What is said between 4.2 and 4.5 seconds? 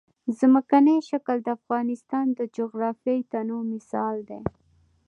دی.